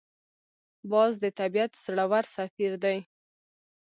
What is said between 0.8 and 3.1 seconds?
باز د طبیعت زړور سفیر دی